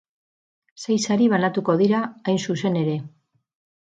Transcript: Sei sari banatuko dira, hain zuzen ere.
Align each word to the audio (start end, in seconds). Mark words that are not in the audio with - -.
Sei 0.85 0.95
sari 1.07 1.27
banatuko 1.33 1.75
dira, 1.81 1.99
hain 2.31 2.39
zuzen 2.47 2.79
ere. 2.81 2.97